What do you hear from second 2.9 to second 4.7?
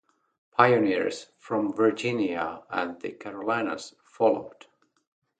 the Carolinas followed.